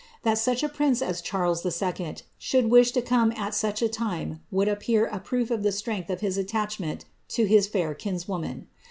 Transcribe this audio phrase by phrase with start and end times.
[0.23, 2.15] That such a prince I II.
[2.39, 6.39] should wish to come at such a time would appear a proof ength of his
[6.39, 8.65] attachment to his fair kinswoman.